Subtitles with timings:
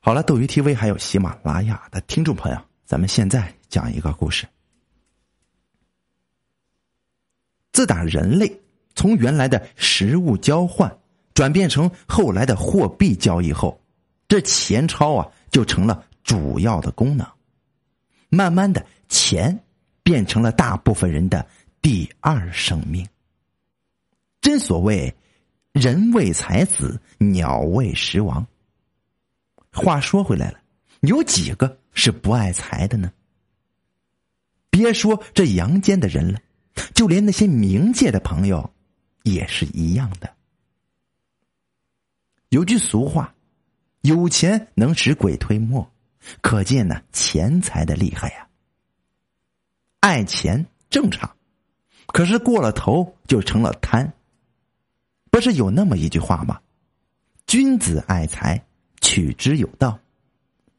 [0.00, 4.46] 好了，斗鱼 TV 还有喜马拉雅的听众朋友，咱们现在讲一个故事。
[7.72, 8.60] 自打人类
[8.94, 10.98] 从原来的食物交换
[11.34, 13.78] 转变成后来的货币交易后，
[14.28, 17.26] 这钱钞啊就成了主要的功能。
[18.30, 19.58] 慢慢的，钱
[20.02, 21.46] 变成了大部分人的
[21.82, 23.06] 第二生命。
[24.40, 25.14] 真所谓
[25.72, 28.46] “人为财死，鸟为食亡”。
[29.72, 30.60] 话说回来了，
[31.00, 33.12] 有几个是不爱财的呢？
[34.70, 36.40] 别说这阳间的人了，
[36.94, 38.72] 就连那些冥界的朋友，
[39.24, 40.32] 也是一样的。
[42.50, 43.34] 有句俗话
[44.02, 45.90] ：“有钱能使鬼推磨”，
[46.40, 48.48] 可见呢钱财的厉害呀。
[50.00, 51.36] 爱钱正常，
[52.06, 54.12] 可是过了头就成了贪。
[55.30, 56.60] 不是有那么一句话吗
[57.46, 58.64] ？“君子爱财。”
[59.08, 59.98] 取之有道，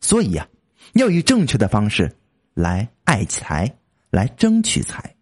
[0.00, 0.48] 所以呀，
[0.94, 2.12] 要以正确的方式
[2.54, 3.72] 来爱财，
[4.10, 5.14] 来争取财。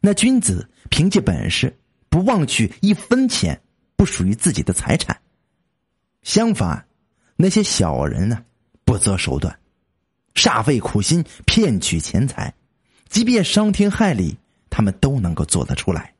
[0.00, 3.62] 那君子凭借本事，不忘取一分钱
[3.94, 5.16] 不属于自己的财产。
[6.22, 6.84] 相反，
[7.36, 8.44] 那些小人呢，
[8.84, 9.56] 不择手段，
[10.34, 12.52] 煞费苦心骗取钱财，
[13.08, 14.36] 即便伤天害理，
[14.68, 16.12] 他们都能够做得出来。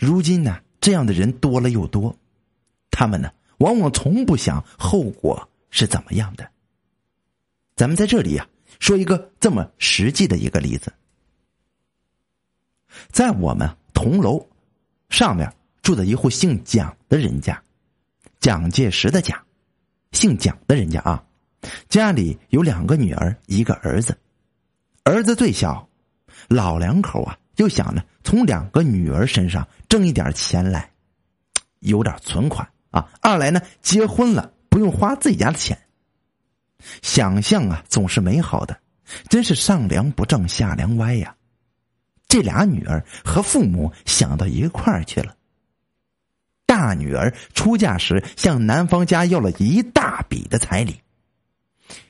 [0.00, 2.16] 如今呢，这样的人多了又多，
[2.90, 3.30] 他们呢？
[3.62, 6.50] 往往从不想后果是怎么样的。
[7.76, 8.46] 咱们在这里呀，
[8.80, 10.92] 说一个这么实际的一个例子，
[13.10, 14.44] 在我们同楼
[15.10, 17.62] 上面住的一户姓蒋的人家，
[18.40, 19.40] 蒋介石的蒋，
[20.10, 21.24] 姓蒋的人家啊，
[21.88, 24.18] 家里有两个女儿，一个儿子，
[25.04, 25.88] 儿子最小，
[26.48, 30.90] 老两口啊就想着从两个女儿身上挣一点钱来，
[31.78, 32.68] 有点存款。
[32.92, 35.76] 啊，二来呢，结婚了不用花自己家的钱。
[37.00, 38.78] 想象啊，总是美好的，
[39.28, 41.34] 真是上梁不正下梁歪呀。
[42.28, 45.36] 这俩女儿和父母想到一块儿去了。
[46.66, 51.00] 大女儿出嫁时向男方家要了一大笔的彩礼，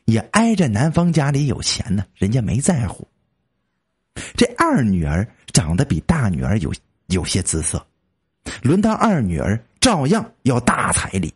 [0.05, 3.07] 也挨着男方家里有钱呢，人家没在乎。
[4.37, 6.73] 这二女儿长得比大女儿有
[7.07, 7.85] 有些姿色，
[8.63, 9.63] 轮到二女儿。
[9.83, 11.35] 照样要大彩礼，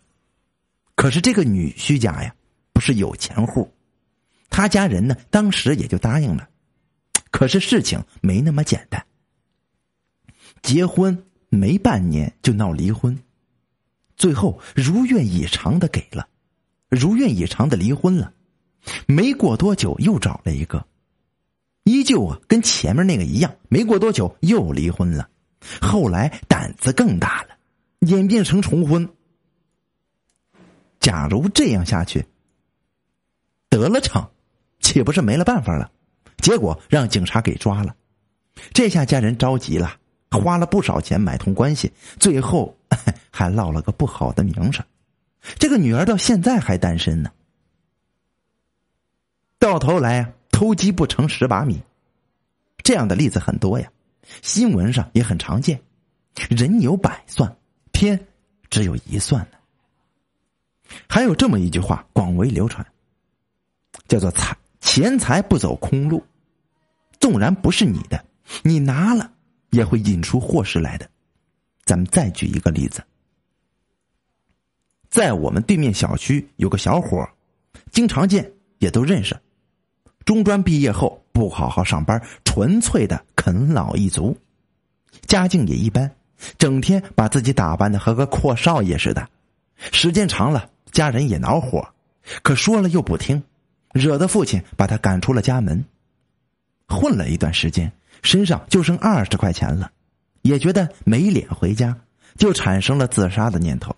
[0.95, 2.33] 可是这个女婿家呀，
[2.73, 3.69] 不是有钱户，
[4.49, 6.49] 他家人呢，当时也就答应了。
[7.33, 9.05] 可是事情没那么简单，
[10.63, 13.19] 结婚没半年就闹离婚，
[14.17, 16.29] 最后如愿以偿的给了，
[16.89, 18.33] 如愿以偿的离婚了。
[19.07, 20.87] 没过多久又找了一个，
[21.83, 25.29] 依旧啊跟前面那个一样，没过多久又离婚了。
[25.81, 27.56] 后来胆子更大了。
[28.01, 29.09] 演变成重婚。
[31.01, 32.27] 假如这样下去，
[33.69, 34.29] 得了逞，
[34.81, 35.91] 岂不是没了办法了？
[36.39, 37.95] 结果让警察给抓了，
[38.73, 39.99] 这下家人着急了，
[40.31, 42.77] 花了不少钱买通关系，最后
[43.31, 44.85] 还落了个不好的名声。
[45.59, 47.31] 这个女儿到现在还单身呢。
[49.59, 51.81] 到头来偷鸡不成蚀把米，
[52.83, 53.89] 这样的例子很多呀，
[54.43, 55.81] 新闻上也很常见。
[56.51, 57.57] 人有百算。
[57.97, 58.27] 天
[58.69, 59.57] 只有一算呢。
[61.09, 62.87] 还有这么一句话广为流传，
[64.07, 66.23] 叫做“财钱财不走空路”，
[67.19, 68.23] 纵然不是你的，
[68.63, 69.33] 你拿了
[69.71, 71.09] 也会引出祸事来的。
[71.87, 73.03] 咱们再举一个例子，
[75.09, 77.27] 在我们对面小区有个小伙
[77.93, 79.35] 经常见，也都认识。
[80.27, 84.37] 中专毕业后不好好上班，纯粹的啃老一族，
[85.23, 86.15] 家境也一般。
[86.59, 89.29] 整天把自己打扮的和个阔少爷似的，
[89.93, 91.87] 时间长了，家人也恼火，
[92.43, 93.43] 可说了又不听，
[93.93, 95.85] 惹得父亲把他赶出了家门。
[96.89, 97.91] 混了一段时间，
[98.23, 99.91] 身上就剩二十块钱了，
[100.43, 101.97] 也觉得没脸回家，
[102.37, 103.95] 就产生了自杀的念头。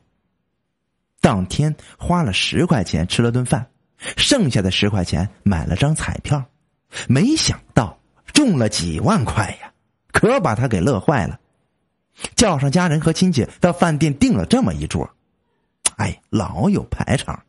[1.20, 3.66] 当天花了十块钱吃了顿饭，
[4.16, 6.42] 剩下的十块钱买了张彩票，
[7.08, 7.98] 没想到
[8.32, 9.72] 中了几万块呀，
[10.12, 11.38] 可把他给乐坏了。
[12.36, 15.08] 叫上家人和亲戚到饭店订了这么一桌，
[15.96, 17.42] 哎，老有排场。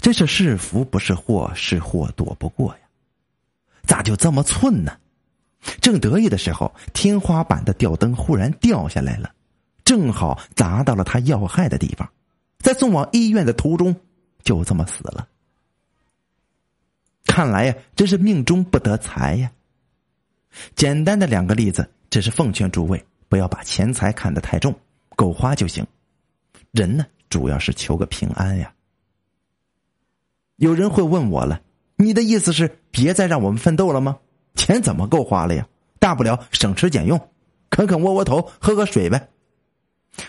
[0.00, 2.80] 这是是福不是祸，是祸躲不过呀。
[3.84, 4.98] 咋就这么寸呢？
[5.80, 9.32] 正得意的时候，天花板的吊灯忽然掉下来了，
[9.84, 12.08] 正好砸到了他要害的地方，
[12.58, 13.94] 在送往医院的途中，
[14.42, 15.28] 就这么死了。
[17.24, 19.52] 看来呀，真是命中不得财呀。
[20.74, 21.88] 简单的两个例子。
[22.16, 24.74] 只是奉劝诸位，不要把钱财看得太重，
[25.16, 25.86] 够花就行。
[26.70, 28.72] 人呢，主要是求个平安呀。
[30.56, 31.60] 有人会问我了，
[31.96, 34.16] 你的意思是别再让我们奋斗了吗？
[34.54, 35.68] 钱怎么够花了呀？
[35.98, 37.20] 大不了省吃俭用，
[37.68, 39.28] 啃啃窝窝头，喝喝水呗。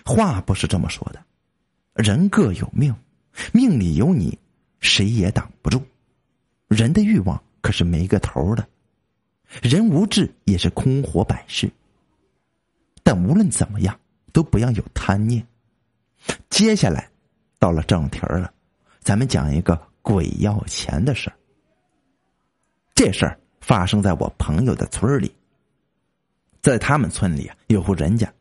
[0.04, 1.24] 话不是这么说的，
[2.04, 2.94] 人各有命，
[3.54, 4.38] 命里有你，
[4.82, 5.82] 谁也挡不住。
[6.68, 8.68] 人的欲望可是没个头的，
[9.62, 11.70] 人无志也是空活百世。
[13.04, 14.00] 但无论怎么样，
[14.34, 15.46] 都不要有贪念。
[16.50, 17.10] 接下来，
[17.58, 18.52] 到了正题儿了，
[19.00, 21.36] 咱们讲一个鬼要钱的事儿。
[22.94, 25.34] 这事儿发生在我朋友的村里，
[26.62, 28.32] 在他们村里啊，有户人家，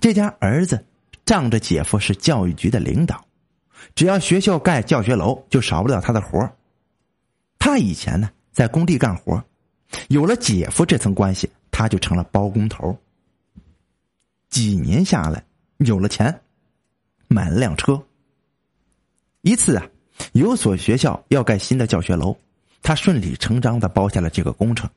[0.00, 0.82] 这家儿子
[1.26, 3.22] 仗着姐夫是教育局的领导，
[3.94, 6.50] 只要学校盖教学楼，就少不了他的活
[7.58, 9.44] 他以前呢在工地干活，
[10.08, 12.96] 有了姐夫这层关系，他就成了包工头。
[14.48, 15.44] 几年下来，
[15.78, 16.40] 有了钱，
[17.28, 18.02] 买了辆车。
[19.42, 19.86] 一次啊，
[20.32, 22.36] 有所学校要盖新的教学楼，
[22.82, 24.88] 他顺理成章的包下了这个工程。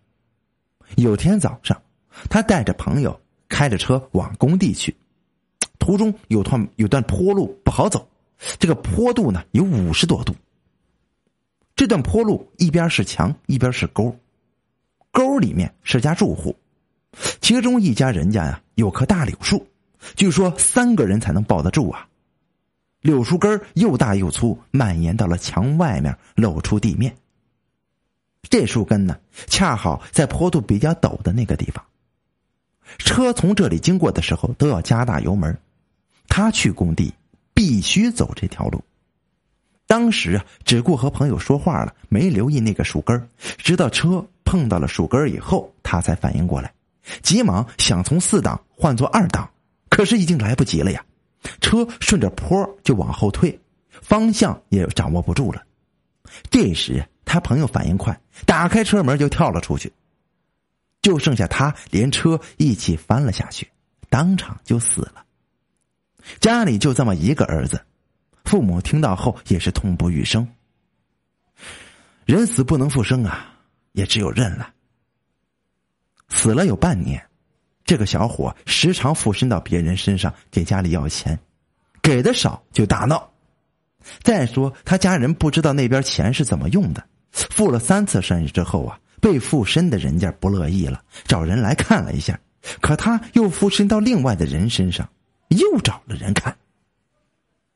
[0.95, 1.81] 有天早上，
[2.29, 4.95] 他带着朋友开着车往工地去，
[5.79, 8.07] 途中有段有段坡路不好走，
[8.59, 10.35] 这个坡度呢有五十多度。
[11.75, 14.15] 这段坡路一边是墙，一边是沟，
[15.11, 16.55] 沟里面是家住户。
[17.41, 19.67] 其中一家人家呀，有棵大柳树，
[20.15, 22.07] 据说三个人才能抱得住啊。
[23.01, 27.15] 柳树根又大又粗，蔓延到了墙外面，露出地面。
[28.49, 29.17] 这树根呢，
[29.47, 31.83] 恰好在坡度比较陡的那个地方。
[32.97, 35.57] 车从这里经过的时候，都要加大油门。
[36.27, 37.13] 他去工地
[37.53, 38.83] 必须走这条路。
[39.91, 46.73] 当时啊，只顾和朋友说话了，没留意那个树根直到车碰到了树根以后，他才反应过来。
[47.21, 49.51] 急忙想从四档换作二档，
[49.89, 51.03] 可是已经来不及了呀！
[51.59, 53.59] 车顺着坡就往后退，
[53.89, 55.61] 方向也掌握不住了。
[56.49, 59.91] 这时他朋友反应快，打开车门就跳了出去，
[61.01, 63.69] 就剩下他连车一起翻了下去，
[64.09, 65.25] 当场就死了。
[66.39, 67.83] 家里就这么一个儿子，
[68.45, 70.47] 父母听到后也是痛不欲生。
[72.25, 73.53] 人死不能复生啊，
[73.93, 74.73] 也只有认了。
[76.29, 77.21] 死了有半年，
[77.83, 81.37] 这个小伙时常附身到别人身上给家里要钱，
[82.01, 83.29] 给的少就大闹。
[84.23, 92.39] 再说他家人不知道那边钱是怎么用的，附了三次身之后啊，被附身的人家不乐意了，找人来看了一下，
[92.79, 95.07] 可他又附身到另外的人身上，
[95.49, 96.55] 又找了人看。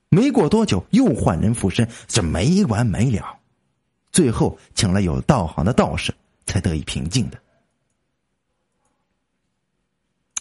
[0.10, 3.40] 没过多久，又换人附身，这没完没了。
[4.12, 6.14] 最后请了有道行的道士，
[6.46, 7.38] 才得以平静的。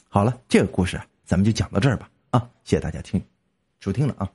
[0.08, 2.08] 好了，这个故事啊咱们就讲到这儿吧。
[2.31, 3.20] 啊，谢谢大家听，
[3.81, 4.31] 收听了啊。